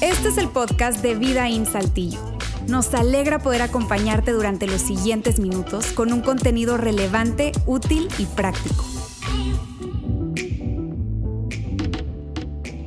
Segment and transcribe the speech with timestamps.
[0.00, 2.20] Este es el podcast de Vida en Saltillo.
[2.68, 8.84] Nos alegra poder acompañarte durante los siguientes minutos con un contenido relevante, útil y práctico.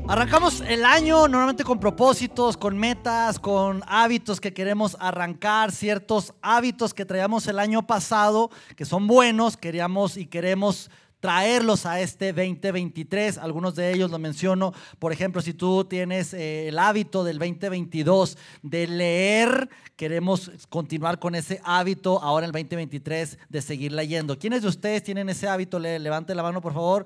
[0.09, 6.95] Arrancamos el año normalmente con propósitos, con metas, con hábitos que queremos arrancar, ciertos hábitos
[6.95, 10.89] que traíamos el año pasado, que son buenos, queríamos y queremos
[11.19, 13.37] traerlos a este 2023.
[13.37, 14.73] Algunos de ellos lo menciono.
[14.99, 21.35] Por ejemplo, si tú tienes eh, el hábito del 2022 de leer, queremos continuar con
[21.35, 24.37] ese hábito ahora en el 2023 de seguir leyendo.
[24.37, 25.79] ¿Quiénes de ustedes tienen ese hábito?
[25.79, 27.05] levante la mano, por favor.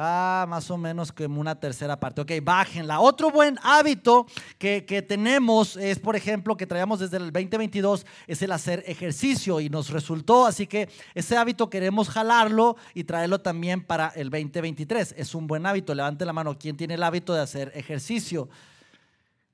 [0.00, 2.20] Ah, más o menos como una tercera parte.
[2.20, 3.00] Ok, bájenla.
[3.00, 8.40] Otro buen hábito que, que, tenemos es, por ejemplo, que traíamos desde el 2022, es
[8.40, 10.46] el hacer ejercicio y nos resultó.
[10.46, 15.16] Así que ese hábito queremos jalarlo y traerlo también para el 2023.
[15.18, 15.92] Es un buen hábito.
[15.96, 16.56] Levante la mano.
[16.56, 18.48] ¿Quién tiene el hábito de hacer ejercicio?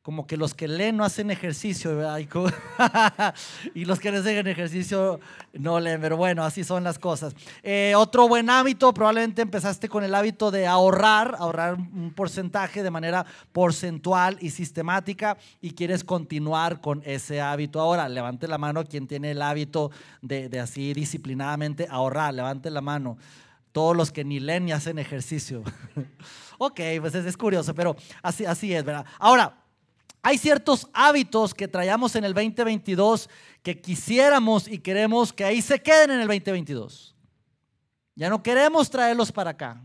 [0.05, 2.19] Como que los que leen no hacen ejercicio, ¿verdad?
[3.74, 5.19] y los que no hacen ejercicio
[5.55, 7.34] no leen, pero bueno, así son las cosas.
[7.62, 12.91] Eh, otro buen hábito, probablemente empezaste con el hábito de ahorrar, ahorrar un porcentaje de
[12.91, 17.80] manera porcentual y sistemática y quieres continuar con ese hábito.
[17.80, 22.83] Ahora, levante la mano quien tiene el hábito de, de así disciplinadamente ahorrar, levante la
[22.83, 23.16] mano.
[23.72, 25.62] Todos los que ni leen ni hacen ejercicio.
[26.58, 29.06] ok, pues es, es curioso, pero así, así es, ¿verdad?
[29.18, 29.63] Ahora,
[30.27, 33.28] hay ciertos hábitos que traíamos en el 2022
[33.62, 37.14] que quisiéramos y queremos que ahí se queden en el 2022.
[38.14, 39.83] Ya no queremos traerlos para acá.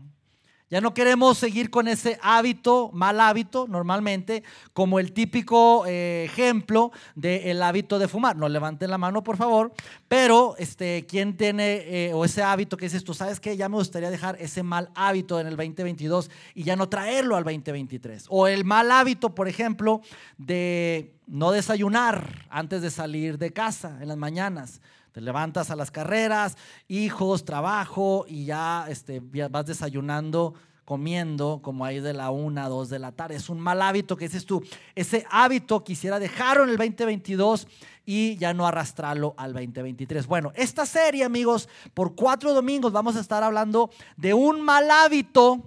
[0.70, 6.92] Ya no queremos seguir con ese hábito, mal hábito, normalmente, como el típico eh, ejemplo
[7.16, 8.36] del hábito de fumar.
[8.36, 9.72] No levanten la mano, por favor.
[10.06, 13.14] Pero, este, ¿quién tiene eh, o ese hábito que dices tú?
[13.14, 13.56] ¿Sabes qué?
[13.56, 17.42] Ya me gustaría dejar ese mal hábito en el 2022 y ya no traerlo al
[17.42, 18.26] 2023.
[18.28, 20.02] O el mal hábito, por ejemplo,
[20.38, 24.80] de no desayunar antes de salir de casa en las mañanas.
[25.12, 26.56] Te levantas a las carreras,
[26.86, 30.54] hijos, trabajo y ya este, vas desayunando,
[30.90, 33.36] comiendo como ahí de la una, dos de la tarde.
[33.36, 34.60] Es un mal hábito que dices tú.
[34.96, 37.68] Ese hábito quisiera dejarlo en el 2022
[38.04, 40.26] y ya no arrastrarlo al 2023.
[40.26, 45.62] Bueno, esta serie, amigos, por cuatro domingos vamos a estar hablando de un mal hábito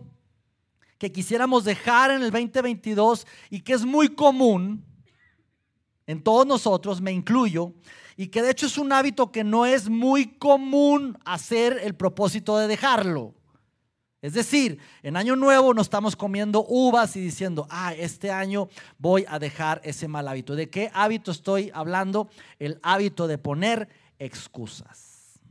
[0.98, 4.84] que quisiéramos dejar en el 2022 y que es muy común
[6.06, 7.72] en todos nosotros, me incluyo,
[8.18, 12.58] y que de hecho es un hábito que no es muy común hacer el propósito
[12.58, 13.36] de dejarlo.
[14.24, 19.26] Es decir, en año nuevo no estamos comiendo uvas y diciendo, ah, este año voy
[19.28, 20.56] a dejar ese mal hábito.
[20.56, 22.30] ¿De qué hábito estoy hablando?
[22.58, 23.90] El hábito de poner
[24.20, 25.42] excusas.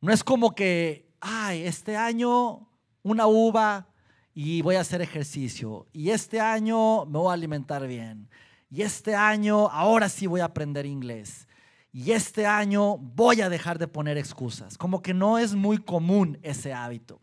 [0.00, 2.70] No es como que, ay, este año
[3.02, 3.88] una uva
[4.32, 5.86] y voy a hacer ejercicio.
[5.92, 8.30] Y este año me voy a alimentar bien.
[8.70, 11.47] Y este año ahora sí voy a aprender inglés.
[11.98, 14.78] Y este año voy a dejar de poner excusas.
[14.78, 17.18] Como que no es muy común ese hábito.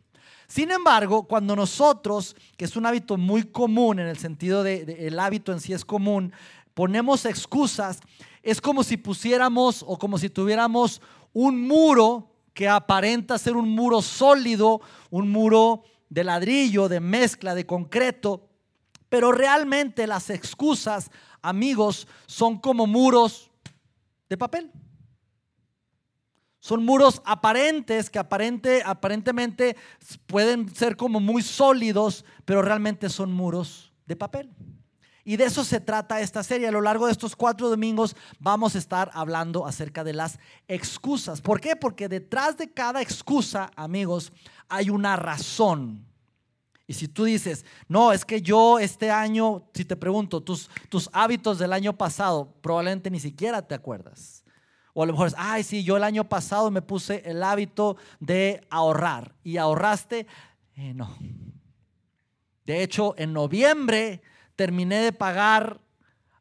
[0.50, 5.18] Sin embargo, cuando nosotros, que es un hábito muy común en el sentido de, el
[5.18, 6.34] hábito en sí es común,
[6.74, 8.02] ponemos excusas,
[8.44, 14.02] es como si pusiéramos o como si tuviéramos un muro que aparenta ser un muro
[14.02, 18.50] sólido, un muro de ladrillo, de mezcla, de concreto,
[19.08, 23.52] pero realmente las excusas, amigos, son como muros
[24.30, 24.72] de papel.
[26.60, 29.76] Son muros aparentes que aparente, aparentemente
[30.26, 34.50] pueden ser como muy sólidos, pero realmente son muros de papel.
[35.24, 36.68] Y de eso se trata esta serie.
[36.68, 41.42] A lo largo de estos cuatro domingos vamos a estar hablando acerca de las excusas.
[41.42, 41.76] ¿Por qué?
[41.76, 44.32] Porque detrás de cada excusa, amigos,
[44.70, 46.06] hay una razón.
[46.88, 51.10] Y si tú dices, no, es que yo este año, si te pregunto, tus, tus
[51.14, 54.44] hábitos del año pasado, probablemente ni siquiera te acuerdas.
[54.94, 57.98] O a lo mejor es, ay, sí, yo el año pasado me puse el hábito
[58.20, 59.36] de ahorrar.
[59.44, 60.28] ¿Y ahorraste?
[60.76, 61.18] Eh, no.
[62.66, 64.22] De hecho, en noviembre
[64.56, 65.82] terminé de pagar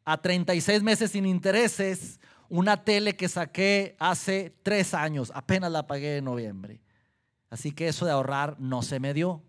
[0.05, 5.32] a 36 meses sin intereses una tele que saqué hace tres años.
[5.35, 6.81] Apenas la pagué en noviembre.
[7.50, 9.43] Así que eso de ahorrar no se me dio.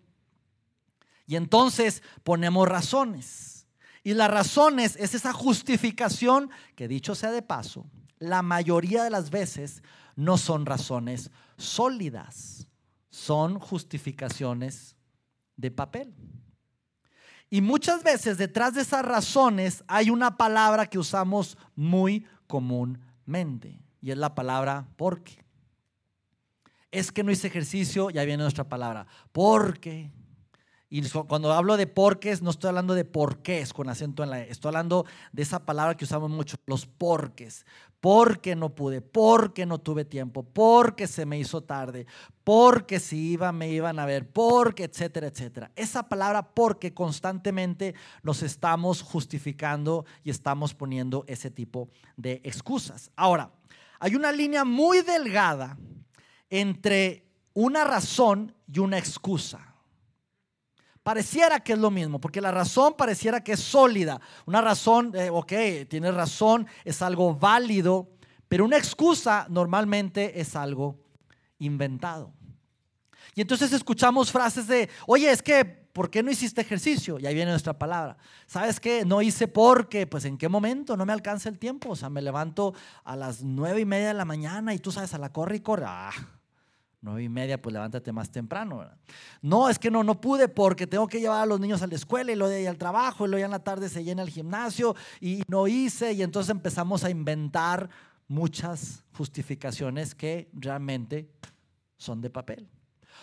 [1.28, 3.68] Y entonces ponemos razones.
[4.04, 7.86] Y las razones es esa justificación que dicho sea de paso,
[8.20, 9.82] la mayoría de las veces
[10.16, 12.68] no son razones sólidas,
[13.10, 14.96] son justificaciones
[15.58, 16.14] de papel.
[17.50, 24.12] Y muchas veces detrás de esas razones hay una palabra que usamos muy comúnmente y
[24.12, 25.44] es la palabra porque.
[26.92, 29.08] Es que no hice ejercicio, ya viene nuestra palabra.
[29.32, 30.12] Porque.
[30.90, 34.52] Y cuando hablo de porques, no estoy hablando de porqués con acento en la E.
[34.52, 37.66] Estoy hablando de esa palabra que usamos mucho, los porques.
[38.00, 42.06] Porque no pude, porque no tuve tiempo, porque se me hizo tarde,
[42.44, 45.72] porque si iba me iban a ver, porque, etcétera, etcétera.
[45.76, 53.10] Esa palabra porque constantemente nos estamos justificando y estamos poniendo ese tipo de excusas.
[53.16, 53.52] Ahora,
[54.00, 55.78] hay una línea muy delgada
[56.52, 59.75] entre una razón y una excusa.
[61.06, 64.20] Pareciera que es lo mismo, porque la razón pareciera que es sólida.
[64.48, 65.54] Una razón, eh, ok,
[65.88, 68.10] tienes razón, es algo válido,
[68.48, 71.00] pero una excusa normalmente es algo
[71.60, 72.34] inventado.
[73.36, 77.20] Y entonces escuchamos frases de, oye, es que, ¿por qué no hiciste ejercicio?
[77.20, 78.18] Y ahí viene nuestra palabra.
[78.48, 79.06] ¿Sabes qué?
[79.06, 81.92] No hice porque, pues en qué momento, no me alcanza el tiempo.
[81.92, 82.74] O sea, me levanto
[83.04, 85.60] a las nueve y media de la mañana y tú sabes, a la corre y
[85.60, 85.86] corre.
[85.88, 86.10] Ah,
[87.06, 88.84] nueve y media, pues levántate más temprano.
[89.42, 91.96] No, es que no, no pude porque tengo que llevar a los niños a la
[91.96, 94.30] escuela y luego de al trabajo y luego ya en la tarde se llena el
[94.30, 97.90] gimnasio y no hice y entonces empezamos a inventar
[98.28, 101.30] muchas justificaciones que realmente
[101.96, 102.68] son de papel.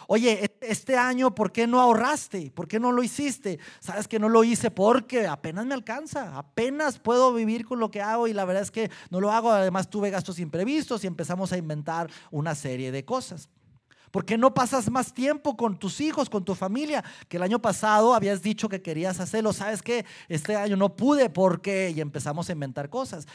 [0.07, 2.53] Oye, e-, este año, ¿por qué no ahorraste?
[2.53, 3.59] ¿Por qué no lo hiciste?
[3.81, 8.01] Sabes que no lo hice porque apenas me alcanza, apenas puedo vivir con lo que
[8.01, 9.51] hago y la verdad es que no lo hago.
[9.51, 13.49] Además, tuve gastos imprevistos y empezamos a inventar una serie de cosas.
[14.13, 17.03] ¿Por qué no pasas más tiempo con tus hijos, con tu familia?
[17.29, 19.55] Que el año pasado habías dicho que querías hacerlo.
[19.55, 20.05] ¿Sabes qué?
[20.29, 23.27] Este año no pude porque y empezamos a inventar cosas.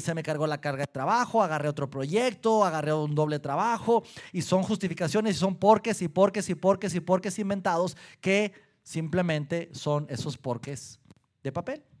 [0.00, 4.02] se me cargó la carga de trabajo, agarré otro proyecto, agarré un doble trabajo
[4.32, 8.52] y son justificaciones y son porques y porques y porques y porques inventados que
[8.82, 10.98] simplemente son esos porques
[11.44, 11.93] de papel.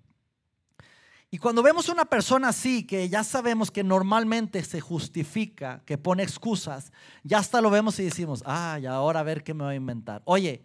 [1.34, 6.22] Y cuando vemos una persona así, que ya sabemos que normalmente se justifica, que pone
[6.22, 6.92] excusas,
[7.24, 10.22] ya hasta lo vemos y decimos, ah, ahora a ver qué me voy a inventar.
[10.26, 10.62] Oye,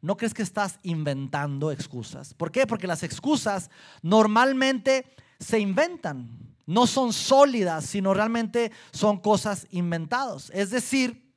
[0.00, 2.34] ¿no crees que estás inventando excusas?
[2.34, 2.68] ¿Por qué?
[2.68, 3.68] Porque las excusas
[4.00, 10.52] normalmente se inventan, no son sólidas, sino realmente son cosas inventadas.
[10.54, 11.34] Es decir,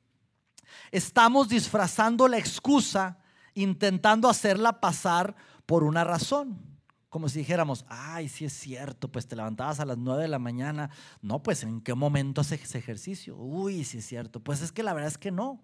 [0.92, 3.18] estamos disfrazando la excusa
[3.54, 5.34] intentando hacerla pasar
[5.66, 6.75] por una razón
[7.08, 10.38] como si dijéramos, ay, sí es cierto, pues te levantabas a las 9 de la
[10.38, 10.90] mañana.
[11.22, 13.36] No, pues ¿en qué momento haces ejercicio?
[13.36, 14.40] Uy, sí es cierto.
[14.40, 15.62] Pues es que la verdad es que no.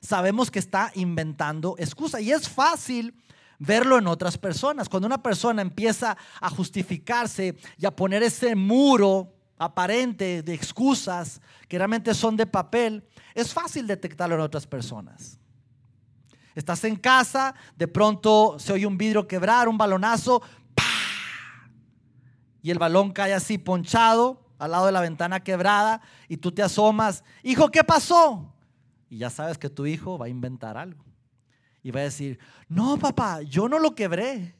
[0.00, 3.14] Sabemos que está inventando excusa y es fácil
[3.58, 4.88] verlo en otras personas.
[4.88, 11.78] Cuando una persona empieza a justificarse y a poner ese muro aparente de excusas que
[11.78, 13.04] realmente son de papel,
[13.34, 15.38] es fácil detectarlo en otras personas.
[16.54, 20.40] Estás en casa, de pronto se oye un vidrio quebrar, un balonazo,
[22.64, 26.62] y el balón cae así ponchado al lado de la ventana quebrada y tú te
[26.62, 28.54] asomas, hijo, ¿qué pasó?
[29.10, 31.04] Y ya sabes que tu hijo va a inventar algo.
[31.82, 34.54] Y va a decir, no, papá, yo no lo quebré.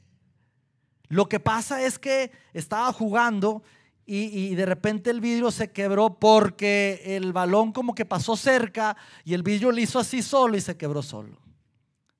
[1.08, 3.62] Lo que pasa es que estaba jugando
[4.04, 9.32] y, de repente el vidrio se quebró porque el balón como que pasó cerca y
[9.32, 11.38] el vidrio lo hizo así solo y se quebró solo.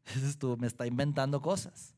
[0.15, 1.94] Dices tú, me está inventando cosas.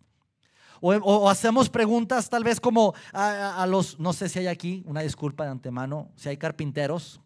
[0.80, 5.44] O, hacemos preguntas tal vez como a, los, no sé si hay aquí, una disculpa
[5.44, 7.20] de antemano, si hay carpinteros,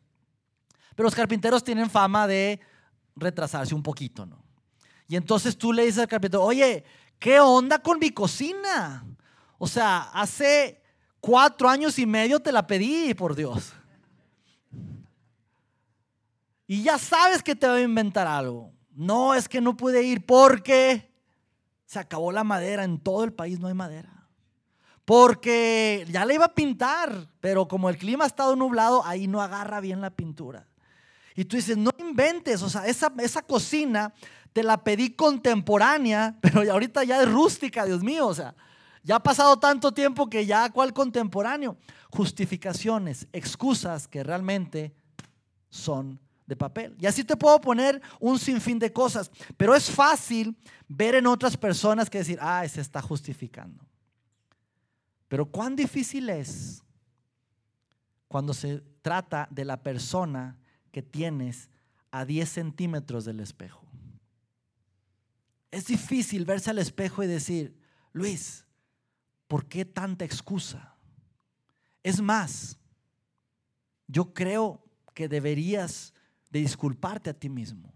[0.95, 2.61] pero los carpinteros tienen fama de
[3.17, 4.45] retrasarse un poquito, ¿no?
[5.09, 6.85] Y entonces tú le dices al carpintero, oye,
[7.19, 9.05] ¿qué onda con mi cocina?
[9.59, 10.81] O sea, hace
[11.21, 13.73] cuatro años y medio te la pedí, por Dios.
[16.67, 18.73] Y ya sabes que te va a inventar algo.
[18.93, 21.10] No, es que no pude ir porque
[21.91, 24.29] se acabó la madera, en todo el país no hay madera.
[25.05, 29.43] Porque ya le iba a pintar, pero como el clima ha estado nublado, ahí no
[29.43, 30.69] agarra bien la pintura.
[31.35, 34.15] Y tú dices, no inventes, o sea, esa, esa cocina
[34.53, 38.55] te la pedí contemporánea, pero ahorita ya es rústica, Dios mío, o sea,
[39.03, 41.77] ya ha pasado tanto tiempo que ya cuál contemporáneo.
[42.11, 44.95] Justificaciones, excusas que realmente
[45.71, 46.21] son
[46.51, 46.97] de papel.
[46.99, 50.57] Y así te puedo poner un sinfín de cosas, pero es fácil
[50.89, 53.87] ver en otras personas que decir, ah, se está justificando.
[55.29, 56.83] Pero cuán difícil es
[58.27, 60.59] cuando se trata de la persona
[60.91, 61.71] que tienes
[62.11, 63.87] a 10 centímetros del espejo.
[65.71, 67.79] Es difícil verse al espejo y decir,
[68.13, 68.67] Luis,
[69.47, 70.97] ¿por qué tanta excusa?
[72.03, 72.77] Es más,
[74.09, 74.83] yo creo
[75.15, 76.13] que deberías
[76.51, 77.93] de disculparte a ti mismo.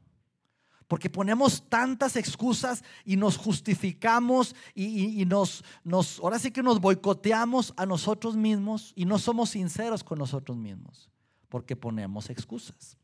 [0.87, 7.73] Porque ponemos tantas excusas y nos justificamos y, nos, nos, ahora sí que nos boicoteamos
[7.77, 11.11] a nosotros mismos y no somos sinceros con nosotros mismos,
[11.49, 12.99] porque ponemos excusas.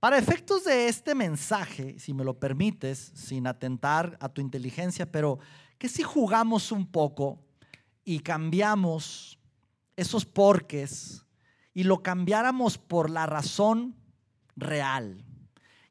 [0.00, 5.38] Para efectos de este mensaje, si me lo permites, sin atentar a tu inteligencia, pero
[5.78, 7.38] que si jugamos un poco
[8.04, 9.38] y cambiamos
[9.96, 11.24] esos porques
[11.74, 13.94] y lo cambiáramos por la razón
[14.56, 15.24] real.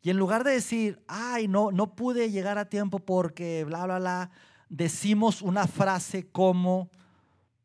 [0.02, 4.00] Y en lugar de decir, ay, no, no pude llegar a tiempo porque bla, bla,
[4.00, 4.32] bla,
[4.70, 6.90] decimos una frase como,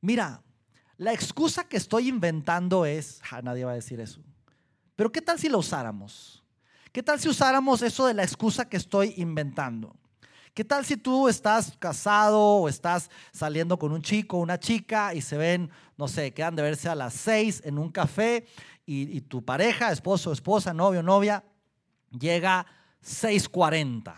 [0.00, 0.42] mira,
[0.97, 4.23] la excusa que estoy inventando es, nadie va a decir eso,
[4.97, 6.45] pero ¿qué tal si lo usáramos?
[6.92, 9.97] ¿Qué tal si usáramos eso de la excusa que estoy inventando?
[10.54, 15.14] ¿Qué tal si tú estás casado o estás saliendo con un chico o una chica
[15.14, 18.47] y se ven, no sé, quedan de verse a las seis en un café
[18.85, 21.45] y, y tu pareja, esposo, esposa, novio, novia,
[22.11, 22.66] llega
[23.04, 24.12] 6.40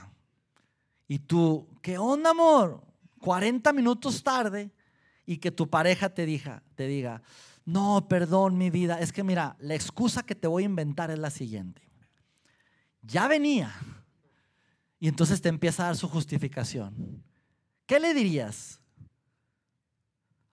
[1.06, 2.82] y tú, ¿qué onda, amor?
[3.20, 4.70] 40 minutos tarde
[5.26, 7.22] y que tu pareja te diga, te diga,
[7.66, 11.18] no, perdón mi vida, es que mira, la excusa que te voy a inventar es
[11.18, 11.82] la siguiente.
[13.02, 13.74] Ya venía
[15.02, 17.24] y entonces te empieza a dar su justificación.
[17.86, 18.78] ¿Qué le dirías?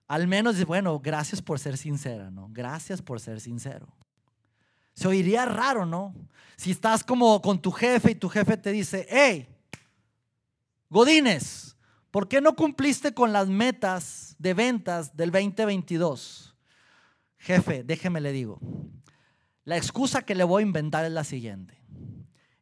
[0.08, 2.48] Al menos, bueno, gracias por ser sincera, ¿no?
[2.50, 3.86] Gracias por ser sincero.
[4.92, 6.12] Se oiría raro, ¿no?
[6.56, 9.46] Si estás como con tu jefe y tu jefe te dice, hey,
[10.88, 11.76] Godines,
[12.10, 16.56] ¿por qué no cumpliste con las metas de ventas del 2022?
[17.38, 18.58] Jefe, déjeme le digo,
[19.62, 21.80] la excusa que le voy a inventar es la siguiente.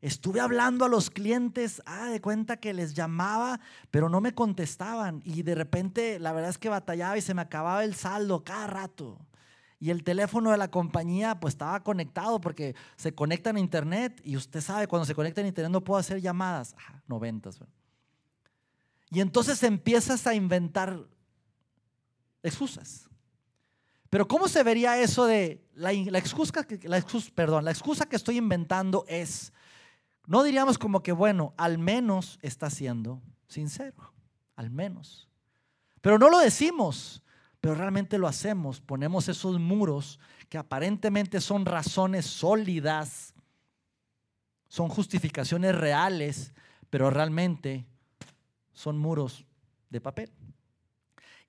[0.00, 3.58] Estuve hablando a los clientes, ah, de cuenta que les llamaba,
[3.90, 5.20] pero no me contestaban.
[5.24, 8.68] Y de repente, la verdad es que batallaba y se me acababa el saldo cada
[8.68, 9.18] rato.
[9.80, 14.20] Y el teléfono de la compañía, pues estaba conectado porque se conecta a internet.
[14.24, 16.76] Y usted sabe, cuando se conecta a internet no puedo hacer llamadas.
[16.78, 17.60] Ah, noventas.
[19.10, 21.08] Y entonces empiezas a inventar
[22.42, 23.08] excusas.
[24.10, 28.38] Pero ¿cómo se vería eso de la, excusa, la excusa, perdón, la excusa que estoy
[28.38, 29.52] inventando es
[30.28, 34.12] no diríamos como que, bueno, al menos está siendo sincero,
[34.56, 35.26] al menos.
[36.02, 37.22] Pero no lo decimos,
[37.62, 38.82] pero realmente lo hacemos.
[38.82, 40.20] Ponemos esos muros
[40.50, 43.32] que aparentemente son razones sólidas,
[44.68, 46.52] son justificaciones reales,
[46.90, 47.86] pero realmente
[48.74, 49.46] son muros
[49.88, 50.30] de papel.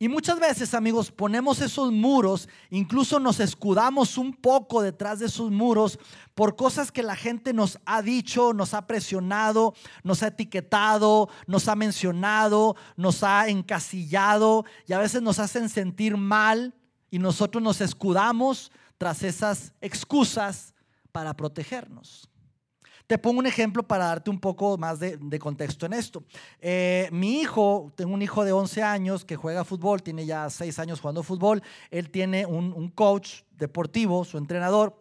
[0.02, 5.52] Y muchas veces, amigos, ponemos esos muros, incluso nos escudamos un poco detrás de esos
[5.52, 6.00] muros
[6.36, 11.68] por cosas que la gente nos ha dicho, nos ha presionado, nos ha etiquetado, nos
[11.68, 16.74] ha mencionado, nos ha encasillado y a veces nos hacen sentir mal
[17.12, 20.74] y nosotros nos escudamos tras esas excusas
[21.12, 22.30] para protegernos.
[23.10, 26.24] Te pongo un ejemplo para darte un poco más de, contexto en esto.
[26.62, 30.78] Eh, mi hijo, tengo un hijo de 11 años que juega fútbol, tiene ya 6
[30.78, 31.64] años jugando fútbol.
[31.90, 34.94] Él tiene un, un coach deportivo, su entrenador,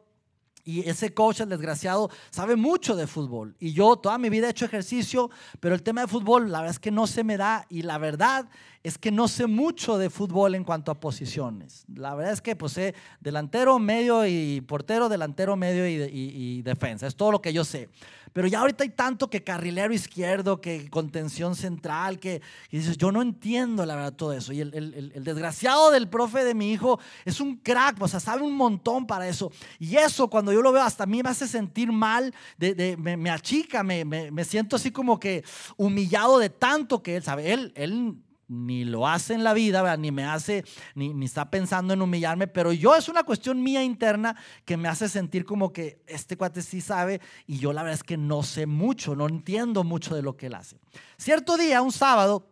[0.69, 3.57] y ese coach, el desgraciado, sabe mucho de fútbol.
[3.59, 6.75] Y yo toda mi vida he hecho ejercicio, pero el tema de fútbol, la verdad
[6.75, 7.65] es que no se me da.
[7.71, 8.51] Y la verdad
[8.83, 11.87] es que no sé mucho de fútbol en cuanto a posiciones.
[11.95, 17.07] La verdad es que pues sé delantero, medio y portero, delantero, medio y, defensa.
[17.07, 17.89] Es todo lo que yo sé.
[18.33, 23.23] Pero ya ahorita hay tanto que carrilero izquierdo, que contención central, que dices, yo no
[23.23, 24.53] entiendo la verdad todo eso.
[24.53, 28.55] Y el, desgraciado del profe de mi hijo es un crack, o sea, sabe un
[28.55, 29.51] montón para eso.
[29.79, 33.31] Y eso cuando yo lo veo hasta a mí me hace sentir mal, de, me,
[33.31, 35.45] achica, me, me, siento así como que
[35.77, 37.53] humillado de tanto que él sabe.
[37.53, 40.65] Él ni lo hace en la vida, ni me hace,
[40.95, 44.89] ni, ni, está pensando en humillarme, pero yo es una cuestión mía interna que me
[44.89, 48.43] hace sentir como que este cuate sí sabe y yo la verdad es que no
[48.43, 50.79] sé mucho, no entiendo mucho de lo que él hace.
[51.19, 52.49] Cierto día, un sábado,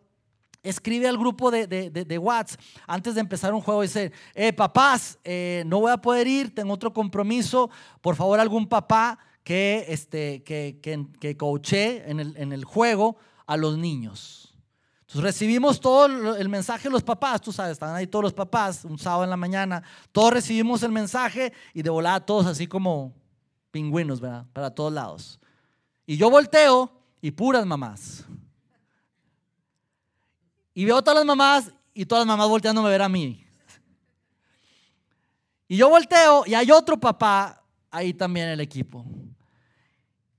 [0.63, 5.17] escribe al grupo de, de, de, WhatsApp antes de empezar un juego dice, eh, papás,
[5.23, 7.69] eh, no voy a poder ir, tengo otro compromiso,
[8.01, 13.55] por favor algún papá que, este, que, que, que en el, en el juego a
[13.55, 14.46] los niños.
[15.07, 18.83] Entonces recibimos todo el mensaje de los papás, tú sabes, estaban ahí todos los papás,
[18.83, 23.13] un sábado en la mañana, todos recibimos el mensaje y de volada todos así como
[23.71, 24.45] pingüinos, ¿verdad?
[24.51, 25.39] Para todos lados.
[26.05, 28.25] Y yo volteo y puras mamás.
[30.73, 33.45] Y veo a todas las mamás y todas las mamás volteándome a ver a mí.
[35.69, 39.05] Y yo volteo y hay otro papá ahí también en el equipo.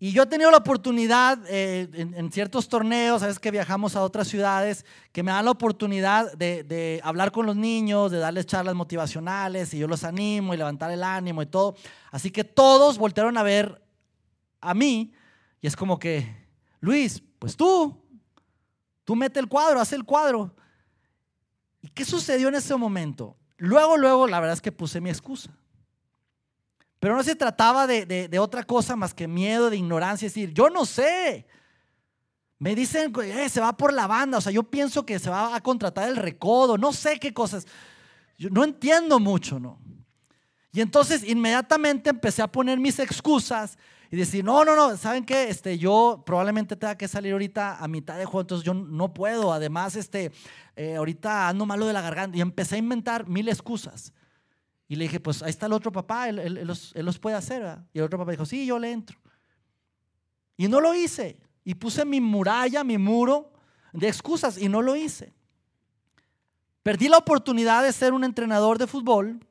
[0.01, 4.29] Y yo he tenido la oportunidad eh, en, ciertos torneos, sabes que viajamos a otras
[4.29, 9.75] ciudades, que me dan la oportunidad de, hablar con los niños, de darles charlas motivacionales,
[9.75, 11.75] y yo los animo y levantar el ánimo y todo.
[12.13, 13.83] Así que todos voltearon a ver
[14.61, 15.13] a mí,
[15.61, 16.47] y es como que,
[16.79, 18.01] Luis, pues tú,
[19.03, 20.55] tú mete el cuadro, haz el cuadro.
[21.83, 23.37] ¿Y qué sucedió en ese momento?
[23.57, 25.51] Luego, luego, la verdad es que puse mi excusa.
[27.01, 30.69] Pero no se trataba de, otra cosa más que miedo, de ignorancia, es decir, yo
[30.69, 31.47] no sé.
[32.59, 35.55] Me dicen, eh, se va por la banda, o sea, yo pienso que se va
[35.55, 37.67] a contratar el recodo, no sé qué cosas.
[38.37, 39.79] Yo no entiendo mucho, ¿no?
[40.73, 43.79] Y entonces inmediatamente empecé a poner mis excusas
[44.11, 45.49] y decir, no, no, no, ¿saben qué?
[45.51, 49.53] Este, yo probablemente tenga que salir ahorita a mitad de juego, entonces yo no puedo.
[49.53, 50.33] Además, este,
[50.77, 52.37] eh, ahorita ando malo de la garganta.
[52.37, 54.13] Y empecé a inventar mil excusas.
[54.89, 57.79] Y le dije, pues ahí está el otro papá, él, los, puede hacer.
[57.93, 59.19] Y el otro papá dijo, sí, yo le entro.
[60.57, 61.39] Y no lo hice.
[61.63, 63.53] Y puse mi muralla, mi muro
[63.93, 65.35] de excusas y no lo hice.
[66.83, 69.47] Perdí la oportunidad de ser un entrenador de fútbol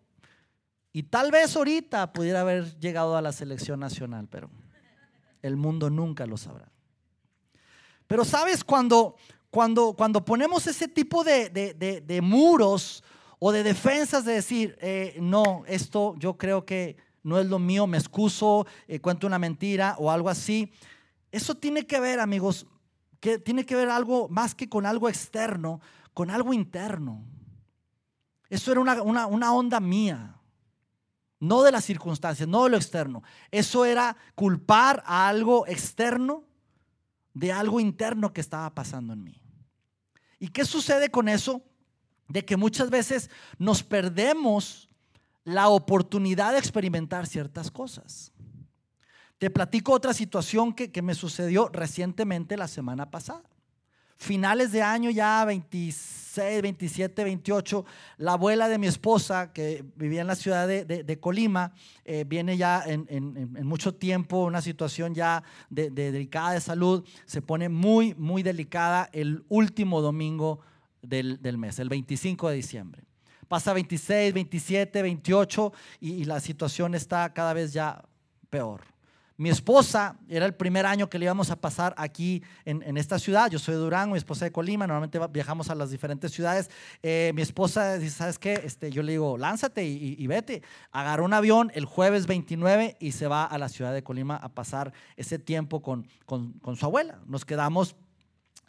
[0.91, 4.49] y tal vez ahorita pudiera haber llegado a la selección nacional, pero
[5.43, 6.71] el mundo nunca lo sabrá.
[8.07, 9.17] Pero sabes, cuando,
[9.51, 13.03] cuando, cuando ponemos ese tipo de, de muros
[13.39, 17.87] o de defensas de decir, eh, no, esto yo creo que no es lo mío,
[17.87, 20.71] me excuso, eh, cuento una mentira o algo así.
[21.31, 22.65] Eso tiene que ver, amigos,
[23.19, 25.81] que tiene que ver algo más que con algo externo,
[26.13, 27.23] con algo interno.
[28.49, 30.39] Eso era una, una, una onda mía,
[31.39, 33.23] no de las circunstancias, no de lo externo.
[33.51, 36.43] Eso era culpar a algo externo
[37.33, 39.41] de algo interno que estaba pasando en mí.
[40.39, 41.61] ¿Y qué sucede con eso?
[42.27, 44.89] De que muchas veces nos perdemos
[45.43, 48.33] la oportunidad de experimentar ciertas cosas.
[49.37, 53.43] Te platico otra situación que, me sucedió recientemente la semana pasada.
[54.17, 57.85] Finales de año ya 26, 27, 28,
[58.17, 61.71] la abuela de mi esposa, que vivía en la ciudad de, Colima,
[62.03, 67.69] eh, viene ya en, mucho tiempo, una situación ya de, delicada de salud, se pone
[67.69, 70.61] muy, muy delicada el último domingo
[71.01, 73.03] del, mes, el 25 de diciembre.
[73.47, 78.03] Pasa 26, 27, 28 y, la situación está cada vez ya
[78.49, 78.81] peor.
[79.39, 83.51] Mi esposa, era el primer año que le íbamos a pasar aquí en, esta ciudad.
[83.51, 84.87] Yo soy de Durango, mi esposa de Colima.
[84.87, 86.71] Normalmente viajamos a las diferentes ciudades.
[87.03, 88.53] Eh, mi esposa dice, ¿sabes qué?
[88.63, 90.63] Este, yo le digo, lánzate y, vete.
[90.91, 94.49] Agarró un avión el jueves 29 y se va a la ciudad de Colima a
[94.49, 97.19] pasar ese tiempo con, con, con su abuela.
[97.27, 97.95] Nos quedamos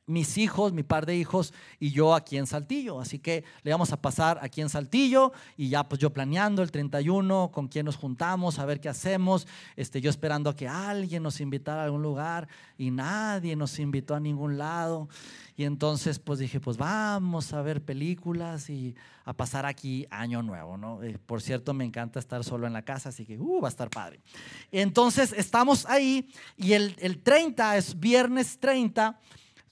[0.08, 3.00] mis hijos, mi par de hijos y yo aquí en Saltillo.
[3.00, 6.72] Así que le vamos a pasar aquí en Saltillo y ya pues yo planeando el
[6.72, 9.46] 31, con quién nos juntamos, a ver qué hacemos.
[9.76, 14.14] Este, yo esperando a que alguien nos invitara a algún lugar y nadie nos invitó
[14.14, 15.08] a ningún lado.
[15.56, 18.94] Y entonces pues dije, pues vamos a ver películas y
[19.24, 21.02] a pasar aquí año nuevo, ¿no?
[21.02, 23.70] Eh, por cierto, me encanta estar solo en la casa, así que uh, va a
[23.70, 24.20] estar padre.
[24.72, 29.18] Entonces estamos ahí y el, el 30 es viernes 30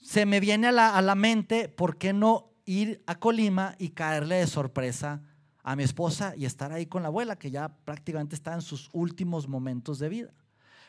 [0.06, 4.46] se me viene a la, mente, ¿por qué no ir a Colima y caerle de
[4.46, 5.20] sorpresa
[5.64, 8.88] a mi esposa y estar ahí con la abuela, que ya prácticamente está en sus
[8.92, 10.32] últimos momentos de vida?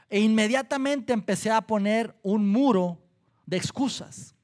[0.08, 3.02] E inmediatamente empecé a poner un muro
[3.48, 4.36] de excusas.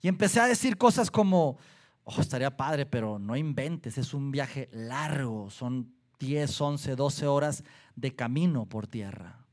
[0.00, 1.58] Y empecé a decir cosas como,
[2.04, 7.64] oh, estaría padre, pero no inventes, es un viaje largo, son 10, 11, 12 horas
[7.96, 9.45] de camino por tierra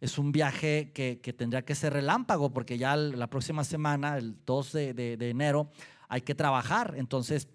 [0.00, 4.72] es un viaje que, tendría que ser relámpago porque ya la próxima semana, el 2
[4.72, 5.70] de, enero,
[6.08, 6.94] hay que trabajar.
[6.96, 7.48] Entonces,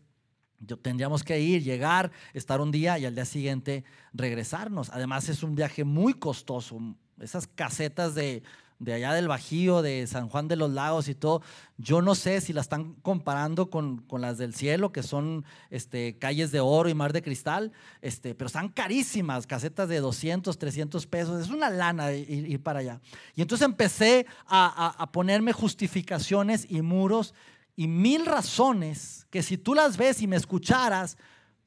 [0.81, 4.91] tendríamos que ir, llegar, estar un día y al día siguiente regresarnos.
[4.91, 6.79] Además, es un viaje muy costoso.
[7.19, 8.43] Esas casetas de
[8.79, 11.41] de allá del Bajío, de San Juan de los Lagos y todo,
[11.77, 16.51] yo no sé si la están comparando con, las del cielo, que son este, calles
[16.51, 21.41] de oro y mar de cristal, este, pero están carísimas, casetas de 200, 300 pesos,
[21.41, 23.01] es una lana ir, para allá.
[23.35, 27.33] Y entonces empecé a, a ponerme justificaciones y muros
[27.75, 31.17] y mil razones que si tú las ves y me escucharas,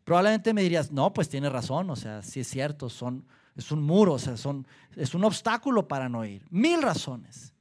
[0.05, 3.27] probablemente me dirías, no, pues tiene razón, o sea, sí es cierto, son
[3.59, 6.47] es un muro, o sea, son, es un obstáculo para no ir.
[6.49, 7.53] Mil razones.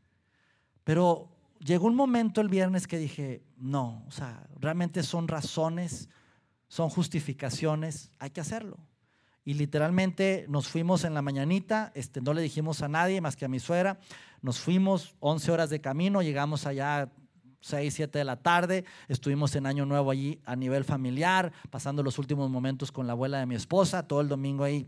[0.84, 1.28] Pero
[1.60, 6.08] llegó un momento el viernes que dije, no, o sea, realmente son razones,
[6.68, 8.78] son justificaciones, hay que hacerlo.
[9.44, 13.46] Y literalmente nos fuimos en la mañanita, este, no le dijimos a nadie más que
[13.46, 14.00] a mi suegra,
[14.44, 17.12] nos fuimos 11 horas de camino, llegamos allá
[17.62, 22.20] 6, 7 de la tarde, estuvimos en Año Nuevo allí a nivel familiar, pasando los
[22.20, 24.88] últimos momentos con la abuela de mi esposa, todo el domingo ahí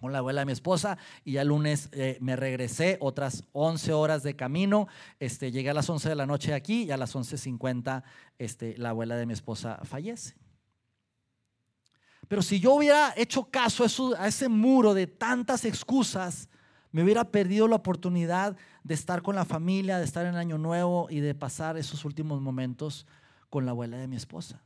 [0.00, 4.22] con la abuela de mi esposa y ya lunes eh, me regresé otras 11 horas
[4.22, 4.86] de camino.
[5.18, 8.02] Este, llegué a las 11 de la noche aquí y a las 11.50
[8.38, 10.34] este, la abuela de mi esposa fallece.
[12.28, 13.84] Pero si yo hubiera hecho caso
[14.18, 16.48] a, ese muro de tantas excusas,
[16.90, 21.06] me hubiera perdido la oportunidad de estar con la familia, de estar en Año Nuevo
[21.10, 23.06] y de pasar esos últimos momentos
[23.50, 24.60] con la abuela de mi esposa.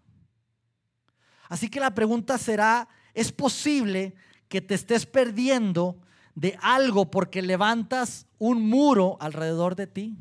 [1.48, 4.14] Así que la pregunta será, ¿es posible
[4.48, 5.98] que te estés perdiendo
[6.34, 10.16] de algo porque levantas un muro alrededor de ti.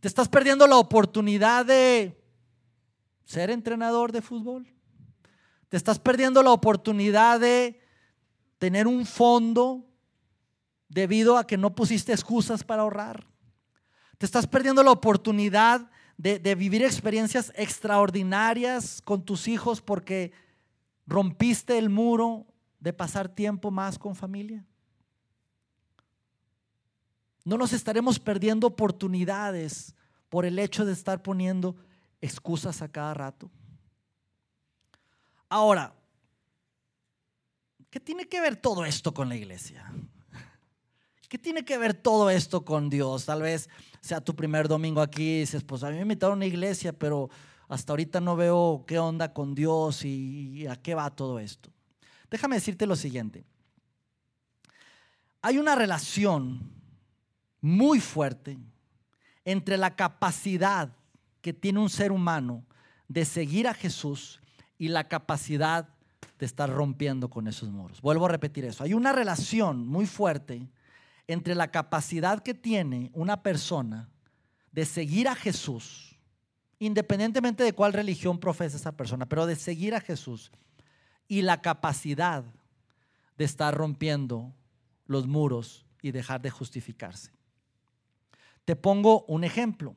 [0.00, 2.18] Te estás perdiendo la oportunidad de
[3.24, 4.66] ser entrenador de fútbol.
[5.68, 7.80] Te estás perdiendo la oportunidad de
[8.58, 9.86] tener un fondo
[10.88, 13.26] debido a que no pusiste excusas para ahorrar.
[14.18, 20.32] Te estás perdiendo la oportunidad de, de, vivir experiencias extraordinarias con tus hijos porque
[21.06, 22.49] rompiste el muro
[22.80, 24.64] de pasar tiempo más con familia.
[27.44, 29.94] No nos estaremos perdiendo oportunidades
[30.28, 31.76] por el hecho de estar poniendo
[32.20, 33.50] excusas a cada rato.
[35.48, 35.94] Ahora,
[37.90, 39.92] ¿qué tiene que ver todo esto con la iglesia?
[41.28, 43.26] ¿Qué tiene que ver todo esto con Dios?
[43.26, 43.68] Tal vez
[44.00, 46.92] sea tu primer domingo aquí y dices, pues a mí me invitaron a una iglesia,
[46.92, 47.30] pero
[47.68, 51.70] hasta ahorita no veo qué onda con Dios y a qué va todo esto.
[52.30, 53.44] Déjame decirte lo siguiente.
[55.42, 56.70] Hay una relación
[57.60, 58.58] muy fuerte
[59.44, 60.92] entre la capacidad
[61.40, 62.64] que tiene un ser humano
[63.08, 64.40] de seguir a Jesús
[64.78, 65.88] y la capacidad
[66.38, 68.00] de estar rompiendo con esos muros.
[68.00, 68.84] Vuelvo a repetir eso.
[68.84, 70.68] Hay una relación muy fuerte
[71.26, 74.08] entre la capacidad que tiene una persona
[74.72, 76.16] de seguir a Jesús,
[76.78, 80.50] independientemente de cuál religión profesa esa persona, pero de seguir a Jesús
[81.30, 82.44] y la capacidad
[83.38, 84.52] de estar rompiendo
[85.06, 87.30] los muros y dejar de justificarse.
[88.64, 89.94] Te pongo un ejemplo.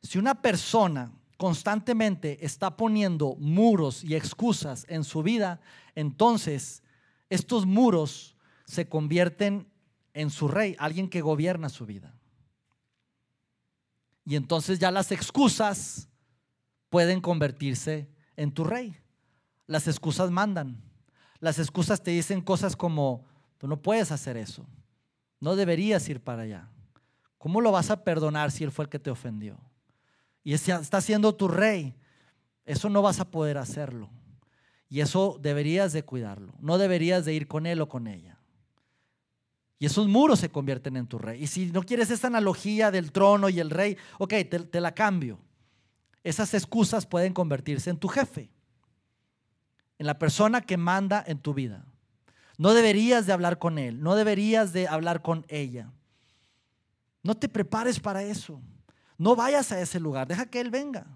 [0.00, 5.60] Si una persona constantemente está poniendo muros y excusas en su vida,
[5.96, 6.84] entonces
[7.30, 9.66] estos muros se convierten
[10.14, 12.14] en su rey, alguien que gobierna su vida.
[14.24, 16.08] Y entonces ya las excusas
[16.90, 18.96] pueden convertirse en tu rey.
[19.66, 20.80] Las excusas mandan.
[21.40, 23.24] Las excusas te dicen cosas como,
[23.58, 24.66] tú no puedes hacer eso,
[25.40, 26.68] no deberías ir para allá.
[27.38, 29.58] ¿Cómo lo vas a perdonar si Él fue el que te ofendió?
[30.42, 31.94] Y está siendo tu rey.
[32.64, 34.10] Eso no vas a poder hacerlo.
[34.88, 36.54] Y eso deberías de cuidarlo.
[36.60, 38.38] No deberías de ir con Él o con ella.
[39.78, 41.42] Y esos muros se convierten en tu rey.
[41.42, 44.94] Y si no quieres esa analogía del trono y el rey, ok, te, te la
[44.94, 45.38] cambio.
[46.22, 48.50] Esas excusas pueden convertirse en tu jefe,
[49.98, 51.84] en la persona que manda en tu vida.
[52.58, 55.92] No deberías de hablar con él, no deberías de hablar con ella.
[57.22, 58.60] No te prepares para eso.
[59.18, 61.06] No vayas a ese lugar, deja que Él venga.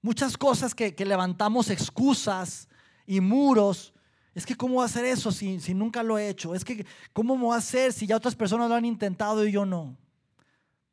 [0.00, 2.68] Muchas cosas que, levantamos excusas
[3.06, 3.92] y muros.
[4.34, 6.54] Es que ¿cómo a hacer eso si, si nunca lo he hecho?
[6.54, 9.64] Es que ¿cómo voy a hacer si ya otras personas lo han intentado y yo
[9.64, 9.96] no?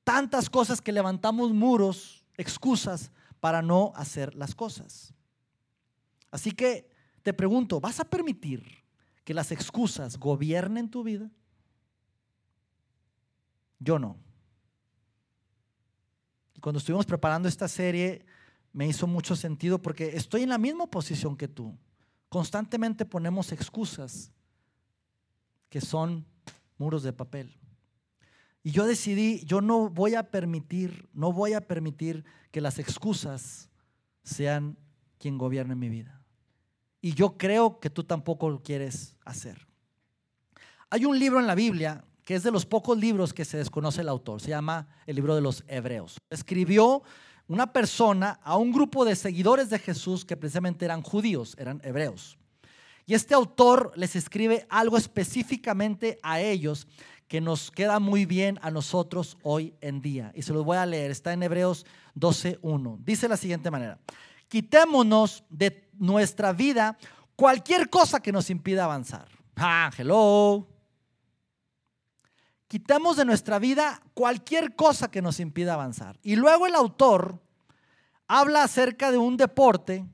[0.04, 5.13] Tantas cosas que levantamos muros, excusas para no hacer las cosas.
[6.32, 6.89] Así que
[7.22, 8.63] te pregunto, ¿vas a permitir
[9.24, 11.30] que las excusas gobiernen tu vida?
[13.80, 14.17] Yo no.
[16.56, 18.26] Y cuando estuvimos preparando esta serie,
[18.74, 21.78] me hizo mucho sentido porque estoy en la misma posición que tú.
[22.30, 24.32] Constantemente ponemos excusas
[25.70, 26.26] que son
[26.78, 27.58] muros de papel.
[28.63, 33.70] Y yo decidí, yo no voy a permitir, no voy a permitir que las excusas
[34.24, 34.78] sean
[35.17, 36.20] quien gobierne mi vida.
[37.01, 39.67] Y yo creo que tú tampoco lo quieres hacer.
[40.89, 44.01] Hay un libro en la Biblia que es de los pocos libros que se desconoce
[44.01, 44.39] el autor.
[44.39, 46.17] Se llama el libro de los Hebreos.
[46.29, 47.01] Escribió
[47.47, 52.37] una persona a un grupo de seguidores de Jesús que precisamente eran judíos, eran hebreos.
[53.05, 56.87] Y este autor les escribe algo específicamente a ellos
[57.27, 60.31] que nos queda muy bien a nosotros hoy en día.
[60.35, 61.85] Y se los voy a leer, está en Hebreos
[62.15, 62.99] 12.1.
[63.03, 63.99] Dice de la siguiente manera,
[64.51, 66.97] quitémonos de nuestra vida
[67.37, 69.29] cualquier cosa que nos impida avanzar.
[69.55, 70.67] Ah, hello.
[72.67, 76.19] Quitamos de nuestra vida cualquier cosa que nos impida avanzar.
[76.21, 77.41] Y luego el autor
[78.27, 80.05] habla acerca de un deporte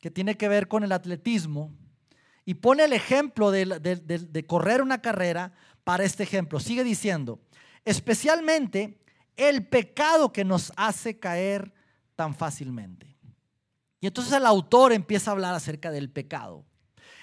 [0.00, 1.70] que tiene que ver con el atletismo
[2.46, 5.52] y pone el ejemplo de, de, correr una carrera
[5.84, 6.58] para este ejemplo.
[6.58, 7.38] Sigue diciendo,
[7.84, 8.98] especialmente
[9.36, 11.74] el pecado que nos hace caer
[12.16, 13.17] tan fácilmente.
[14.00, 16.64] Y entonces el autor empieza a hablar acerca del pecado.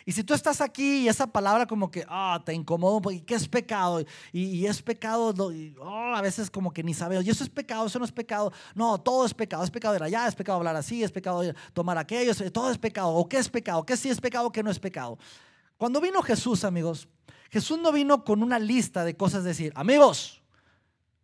[0.07, 3.33] Y si tú estás aquí y esa palabra como que ah, te incomoda poco, ¿qué
[3.33, 4.05] es pecado?
[4.31, 5.33] Y, es pecado,
[5.79, 8.53] oh, a veces como que ni sabemos, y eso es pecado, eso no es pecado.
[8.75, 11.41] No, todo es pecado, es pecado ir allá, es pecado hablar así, es pecado
[11.73, 13.09] tomar aquello, todo es pecado.
[13.09, 13.83] ¿O qué es pecado?
[13.83, 15.17] ¿Qué sí es pecado, qué no es pecado?
[15.75, 17.07] Cuando vino Jesús, amigos,
[17.49, 20.43] Jesús no vino con una lista de cosas, decir, amigos,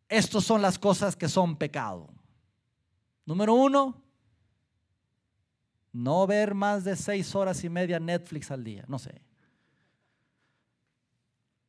[0.09, 2.09] estas son las cosas que son pecado.
[3.27, 4.01] Número uno,
[5.91, 9.21] No ver más de seis horas y media Netflix al día, no sé.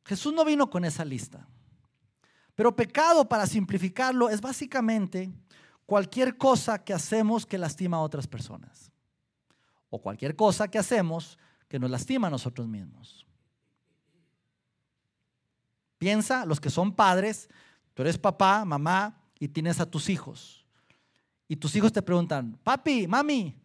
[0.05, 1.47] Jesús no vino con esa lista.
[2.55, 5.31] Pero pecado, para simplificarlo, es básicamente
[5.85, 8.91] cualquier cosa que hacemos que lastima a otras personas.
[9.89, 13.25] O cualquier cosa que hacemos que nos lastima a nosotros mismos.
[15.97, 17.49] Piensa, los que son padres,
[17.93, 20.65] tú eres papá, mamá y tienes a tus hijos.
[21.47, 23.55] Y tus hijos te preguntan, papi, mami,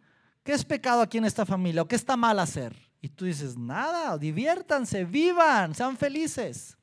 [0.49, 1.83] ¿qué es pecado aquí en esta familia?
[1.83, 2.75] ¿O qué está mal hacer?
[3.01, 6.75] Y tú dices, nada, diviértanse, vivan, sean felices.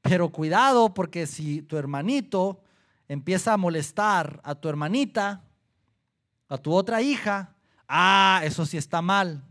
[0.00, 2.62] Pero cuidado porque si tu hermanito
[3.08, 5.44] empieza a molestar a tu hermanita,
[6.48, 7.56] a tu otra hija,
[7.86, 9.44] ah, eso sí está mal.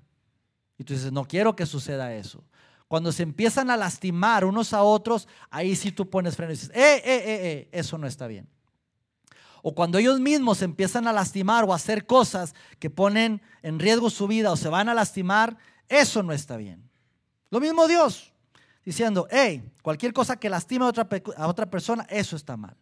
[0.79, 2.43] Y tú dices, no quiero que suceda eso.
[2.87, 6.71] Cuando se empiezan a lastimar unos a otros, ahí sí tú pones freno y dices,
[6.73, 8.49] eh, eh, eh, eh, eso no está bien.
[9.65, 14.09] O cuando ellos mismos empiezan a lastimar o a hacer cosas que ponen en riesgo
[14.09, 16.89] su vida o se van a lastimar, eso no está bien.
[17.49, 18.33] Lo mismo Dios
[18.83, 22.75] diciendo, hey, cualquier cosa que lastime a otra, a otra persona, eso está mal.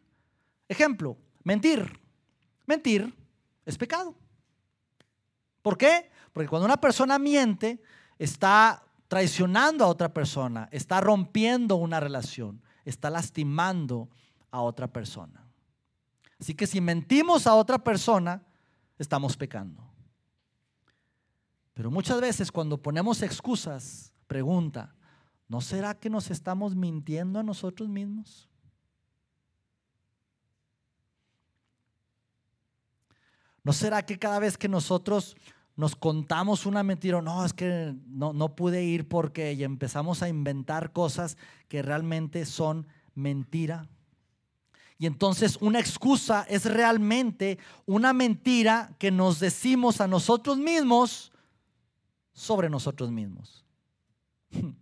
[0.68, 2.00] Ejemplo, mentir.
[2.66, 3.14] Mentir
[3.64, 4.16] es pecado.
[5.62, 6.10] ¿Por qué?
[6.34, 7.80] Porque cuando una persona miente,
[8.18, 14.10] está traicionando a otra persona, está rompiendo una relación, está lastimando
[14.50, 15.41] a otra persona.
[16.42, 18.44] Así que si mentimos a otra persona,
[18.98, 19.88] estamos pecando.
[21.74, 24.94] Pero muchas veces cuando ponemos excusas, pregunta,
[25.52, 28.48] ¿No será que nos estamos mintiendo a nosotros mismos?
[33.62, 35.36] ¿No será que cada vez que nosotros
[35.76, 40.30] nos contamos una mentira, no, es que no, no pude ir porque y empezamos a
[40.30, 41.36] inventar cosas
[41.68, 43.90] que realmente son mentira?
[45.02, 51.32] Y entonces una excusa es realmente una mentira que nos decimos a nosotros mismos
[52.34, 53.66] sobre nosotros mismos.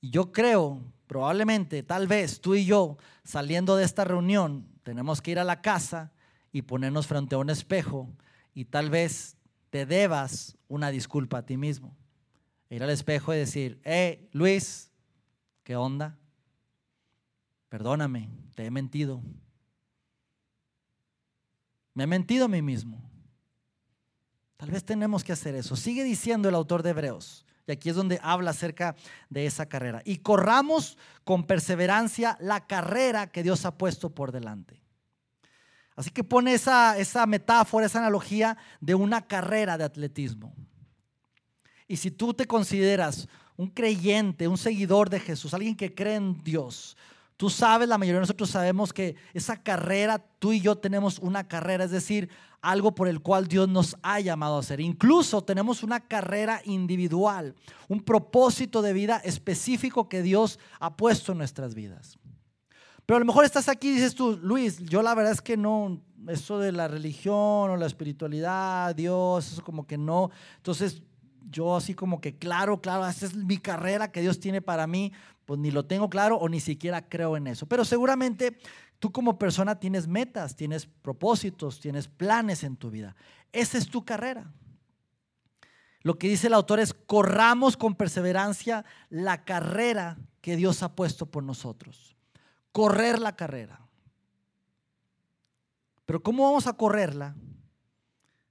[0.00, 5.32] Y yo creo, probablemente, tal vez tú y yo, saliendo de esta reunión, tenemos que
[5.32, 6.12] ir a la casa
[6.52, 8.08] y ponernos frente a un espejo
[8.54, 9.36] y tal vez
[9.70, 11.96] te debas una disculpa a ti mismo.
[12.70, 14.92] Ir al espejo y decir, hey, Luis,
[15.64, 16.16] ¿qué onda?
[17.68, 19.22] Perdóname, te he mentido.
[21.94, 23.02] Me he mentido a mí mismo.
[24.56, 25.76] Tal vez tenemos que hacer eso.
[25.76, 27.44] Sigue diciendo el autor de Hebreos.
[27.66, 28.96] Y aquí es donde habla acerca
[29.28, 30.00] de esa carrera.
[30.04, 34.82] Y corramos con perseverancia la carrera que Dios ha puesto por delante.
[35.94, 40.54] Así que pone esa, esa metáfora, esa analogía de una carrera de atletismo.
[41.86, 46.42] Y si tú te consideras un creyente, un seguidor de Jesús, alguien que cree en
[46.42, 46.96] Dios,
[47.38, 51.46] tú sabes, la mayoría de nosotros sabemos que esa carrera, tú y yo tenemos una
[51.46, 52.28] carrera, es decir,
[52.60, 54.80] algo por el cual Dios nos ha llamado a hacer.
[54.80, 57.54] Incluso tenemos una carrera individual,
[57.86, 62.18] un propósito de vida específico que Dios ha puesto en nuestras vidas.
[63.06, 65.56] Pero a lo mejor estás aquí y dices tú, Luis, yo la verdad es que
[65.56, 70.30] no, eso de la religión o la espiritualidad, Dios, eso como que no.
[70.56, 71.02] Entonces,
[71.48, 75.12] yo así como que, claro, claro, esa es mi carrera que Dios tiene para mí,
[75.48, 77.64] pues ni lo tengo claro o ni siquiera creo en eso.
[77.66, 78.58] Pero seguramente
[78.98, 83.14] Tú como persona tienes metas, tienes propósitos, tienes planes en tu vida.
[83.52, 84.52] Esa es tu carrera.
[86.02, 91.26] Lo que dice el autor es, corramos con perseverancia la carrera que Dios ha puesto
[91.26, 92.16] por nosotros.
[92.72, 93.80] Correr la carrera.
[96.04, 97.36] Pero ¿cómo vamos a correrla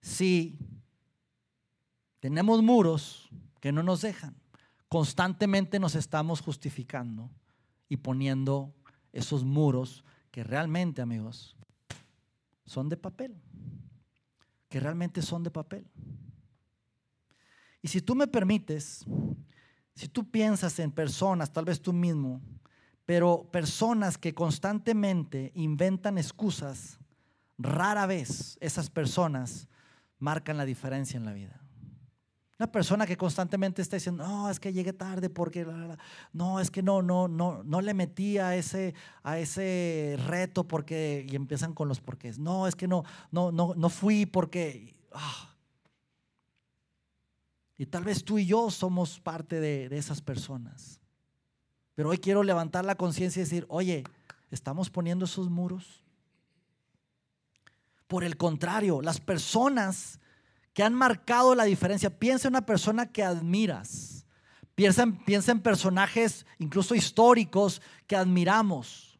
[0.02, 0.58] si
[2.20, 3.30] tenemos muros
[3.60, 4.36] que no nos dejan?
[4.90, 7.30] Constantemente nos estamos justificando
[7.90, 8.74] y poniendo
[9.12, 11.58] esos muros que realmente, amigos,
[12.66, 13.36] son de papel.
[14.70, 15.88] Que realmente son de papel.
[17.82, 19.06] Y si tú me permites,
[19.96, 22.42] si tú piensas en personas, tal vez tú mismo,
[23.06, 27.00] pero personas que constantemente inventan excusas,
[27.58, 29.68] rara vez esas personas
[30.20, 31.67] marcan la diferencia en la vida.
[32.60, 35.66] Una persona que constantemente está diciendo, no, es que llegué tarde porque,
[36.34, 41.28] no, es que no, no, no, no le metí a ese, a ese reto porque,
[41.30, 42.40] y empiezan con los porqués.
[42.40, 45.54] No, es que no, no, no, no fui porque, ah".
[47.78, 51.00] Y tal vez tú y yo somos parte de, de esas personas.
[51.94, 54.04] Pero hoy quiero levantar la conciencia y decir, oye,
[54.50, 56.04] ¿estamos poniendo esos muros?
[58.08, 60.20] Por el contrario, las personas
[60.78, 62.20] que han marcado la diferencia.
[62.20, 64.28] Piensa en una persona que admiras.
[64.76, 69.18] Piensa en, personajes incluso históricos que admiramos.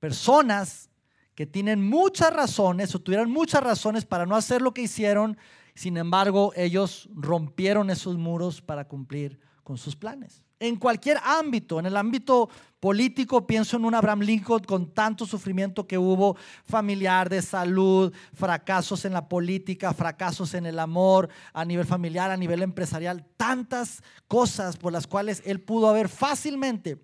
[0.00, 0.90] Personas
[1.36, 5.38] que tienen muchas razones o tuvieran muchas razones para no hacer lo que hicieron,
[5.76, 10.42] sin embargo ellos rompieron esos muros para cumplir con sus planes.
[10.60, 12.48] En cualquier ámbito, en el ámbito
[12.80, 19.04] político, pienso en un Abraham Lincoln con tanto sufrimiento que hubo familiar, de salud, fracasos
[19.04, 24.76] en la política, fracasos en el amor, a nivel familiar, a nivel empresarial, tantas cosas
[24.76, 26.98] por las cuales él pudo haber fácilmente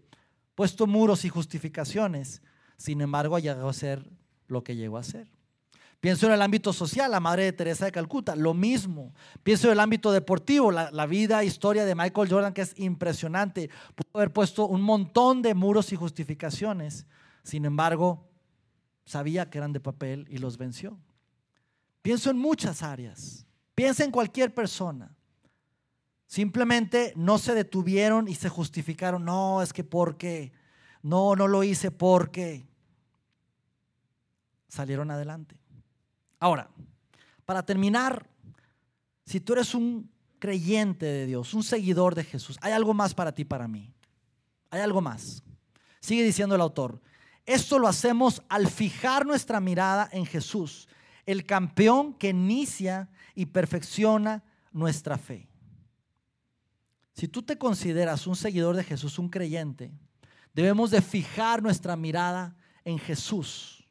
[0.54, 2.42] puesto muros y justificaciones.
[2.76, 4.10] Sin embargo, llegó a ser
[4.48, 5.33] lo que llegó a ser.
[6.04, 9.14] Pienso en el ámbito social, la madre de Teresa de Calcuta, lo mismo.
[9.42, 13.70] Pienso en el ámbito deportivo, la, la vida, historia de Michael Jordan, que es impresionante.
[13.94, 17.06] Pudo haber puesto un montón de muros y justificaciones.
[17.42, 18.28] Sin embargo,
[19.06, 20.98] sabía que eran de papel y los venció.
[22.02, 23.46] Pienso en muchas áreas.
[23.74, 25.16] Piensa en cualquier persona.
[26.26, 29.24] Simplemente no se detuvieron y se justificaron.
[29.24, 30.52] No, es que porque.
[31.00, 32.68] No, no lo hice porque.
[34.68, 35.63] Salieron adelante.
[36.38, 36.68] Ahora,
[37.44, 38.28] para terminar,
[39.24, 43.34] si tú eres un creyente de Dios, un seguidor de Jesús, hay algo más para
[43.34, 43.92] ti, para mí.
[44.70, 45.42] Hay algo más.
[46.00, 47.00] Sigue diciendo el autor.
[47.46, 50.88] Esto lo hacemos al fijar nuestra mirada en Jesús,
[51.26, 54.42] el campeón que inicia y perfecciona
[54.72, 55.48] nuestra fe.
[57.12, 59.92] Si tú te consideras un seguidor de Jesús, un creyente,
[60.52, 63.83] debemos de fijar nuestra mirada en Jesús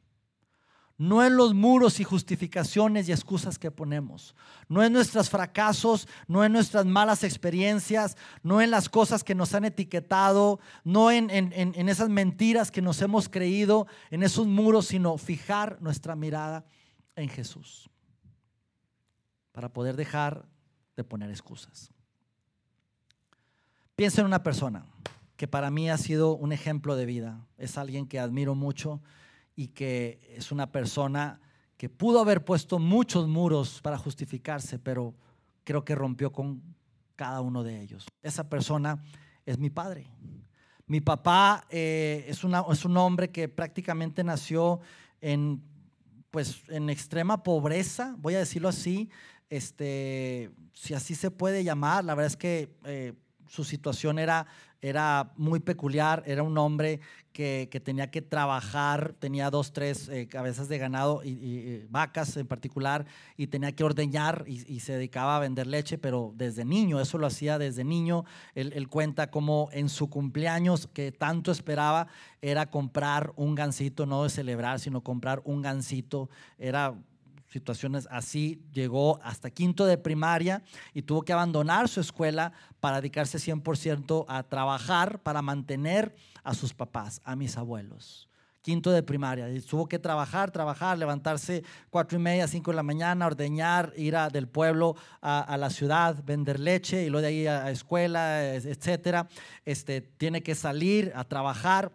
[0.96, 4.34] no en los muros y justificaciones y excusas que ponemos,
[4.68, 9.54] no en nuestros fracasos, no en nuestras malas experiencias, no en las cosas que nos
[9.54, 11.30] han etiquetado, no en,
[11.88, 16.64] esas mentiras que nos hemos creído, en esos muros, sino fijar nuestra mirada
[17.16, 17.90] en Jesús
[19.52, 20.46] para poder dejar
[20.96, 21.90] de poner excusas.
[23.96, 24.86] Piensa en una persona
[25.36, 29.00] que para mí ha sido un ejemplo de vida, es alguien que admiro mucho
[29.56, 31.40] y que es una persona
[31.76, 35.14] que pudo haber puesto muchos muros para justificarse, pero
[35.64, 36.62] creo que rompió con
[37.16, 38.06] cada uno de ellos.
[38.22, 39.02] Esa persona
[39.46, 40.06] es mi padre.
[40.86, 44.80] Mi papá eh, es, una, es un hombre que prácticamente nació
[45.20, 45.62] en,
[46.30, 49.08] pues, en extrema pobreza, voy a decirlo así,
[49.48, 52.04] este, si así se puede llamar.
[52.04, 53.14] La verdad es que eh,
[53.46, 54.46] su situación era,
[54.80, 57.00] era muy peculiar, era un hombre
[57.32, 63.06] que, tenía que trabajar, tenía dos, tres eh, cabezas de ganado y, vacas en particular,
[63.36, 67.26] y tenía que ordeñar y, se dedicaba a vender leche, pero desde niño, eso lo
[67.26, 68.24] hacía desde niño.
[68.54, 72.06] Él, cuenta cómo en su cumpleaños, que tanto esperaba,
[72.40, 76.30] era comprar un gansito, no de celebrar, sino comprar un gansito.
[76.58, 76.94] Era
[77.54, 83.38] situaciones así, llegó hasta quinto de primaria y tuvo que abandonar su escuela para dedicarse
[83.38, 88.28] 100% a trabajar, para mantener a sus papás, a mis abuelos.
[88.60, 89.48] Quinto de primaria.
[89.50, 94.16] Y tuvo que trabajar, trabajar, levantarse cuatro y media, cinco de la mañana, ordeñar, ir
[94.32, 99.28] del pueblo a, la ciudad, vender leche y luego de ahí a, a escuela, etcétera.
[99.64, 101.92] Este, tiene que salir a trabajar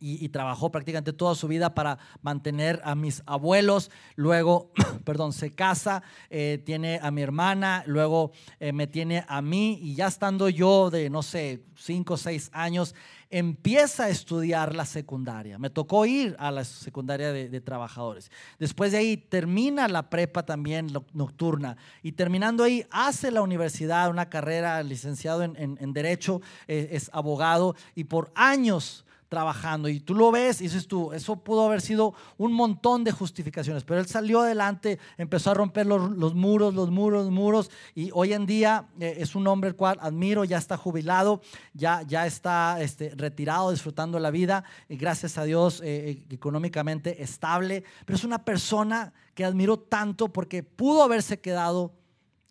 [0.00, 3.90] y, trabajó prácticamente toda su vida para mantener a mis abuelos.
[4.16, 4.72] Luego,
[5.04, 9.94] perdón, se casa, eh, tiene a mi hermana, luego eh, me tiene a mí y
[9.94, 12.94] ya estando yo de, no sé, cinco o seis años,
[13.30, 15.58] empieza a estudiar la secundaria.
[15.58, 18.30] Me tocó ir a la secundaria de, trabajadores.
[18.58, 24.28] Después de ahí termina la prepa también nocturna y terminando ahí hace la universidad, una
[24.30, 29.88] carrera licenciado en, Derecho, eh, es abogado y por años trabajando.
[29.88, 33.84] Y tú lo ves y dices tú, eso pudo haber sido un montón de justificaciones,
[33.84, 38.32] pero él salió adelante, empezó a romper los, muros, los muros, los muros, y hoy
[38.32, 41.42] en día eh, es un hombre el cual admiro, ya está jubilado,
[41.74, 47.22] ya, ya está este, retirado, disfrutando la vida, y gracias a Dios eh, eh, económicamente
[47.22, 51.92] estable, pero es una persona que admiro tanto porque pudo haberse quedado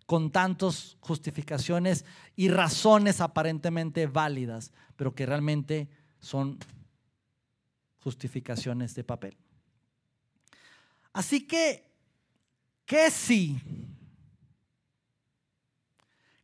[0.06, 6.58] con tantas justificaciones y razones aparentemente válidas, pero que realmente son
[8.00, 9.38] justificaciones de papel.
[11.14, 11.84] Así que,
[12.86, 13.60] ¿qué si?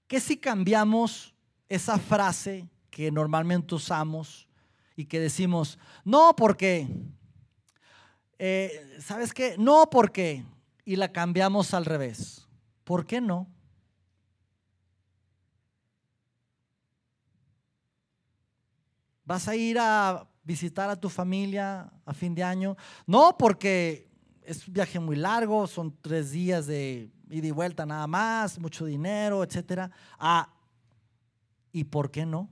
[0.07, 1.33] ¿Qué si cambiamos
[1.69, 4.47] esa frase que normalmente usamos
[4.95, 6.87] y que decimos, no porque,
[8.37, 9.55] eh, ¿sabes qué?
[9.57, 10.43] No porque,
[10.85, 12.47] y la cambiamos al revés.
[12.83, 13.52] ¿Por qué no?
[19.25, 22.75] ¿Vas a ir a visitar a tu familia a fin de año?
[23.07, 24.09] No, porque
[24.41, 28.85] es un viaje muy largo, son tres días de ida y vuelta nada más, mucho
[28.85, 29.89] dinero, etc.
[30.19, 30.53] Ah,
[31.71, 32.49] ¿y por qué no?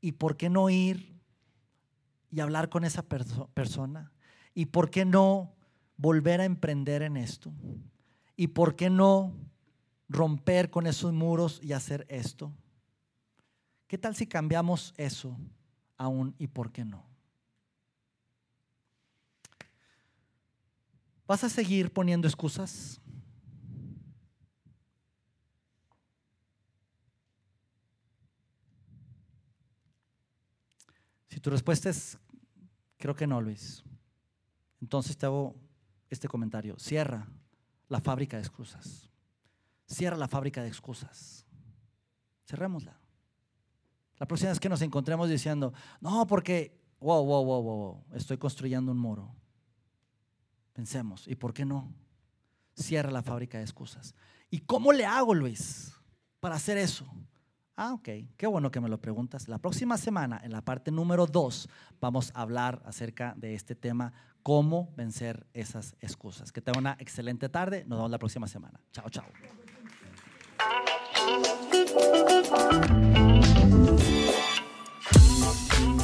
[0.00, 1.18] ¿Y por qué no ir
[2.30, 4.12] y hablar con esa persona?
[4.54, 5.54] ¿Y por qué no
[5.96, 7.52] volver a emprender en esto?
[8.36, 9.34] ¿Y por qué no
[10.08, 12.52] romper con esos muros y hacer esto?
[13.88, 15.34] ¿Qué tal si cambiamos eso
[15.96, 17.06] aún y por qué no?
[21.26, 23.00] ¿Vas a seguir poniendo excusas?
[31.30, 32.18] Si tu respuesta es,
[32.98, 33.82] creo que no, Luis,
[34.82, 35.56] entonces te hago
[36.10, 36.78] este comentario.
[36.78, 37.26] Cierra
[37.88, 39.08] la fábrica de excusas.
[39.86, 41.46] Cierra la fábrica de excusas.
[42.44, 43.07] Cerrémosla.
[44.18, 48.92] La próxima vez que nos encontremos diciendo, no, porque, wow, wow, wow, wow, estoy construyendo
[48.92, 49.34] un muro.
[50.72, 51.92] Pensemos, ¿y por qué no?
[52.74, 54.14] Cierra la fábrica de excusas.
[54.50, 55.92] ¿Y cómo le hago, Luis,
[56.40, 57.06] para hacer eso?
[57.80, 59.46] Ah, ok, qué bueno que me lo preguntas.
[59.46, 61.68] La próxima semana, en la parte número dos,
[62.00, 64.12] vamos a hablar acerca de este tema,
[64.42, 66.50] cómo vencer esas excusas.
[66.50, 67.84] Que tenga una excelente tarde.
[67.86, 68.80] Nos vemos la próxima semana.
[68.90, 69.26] Chao, chao.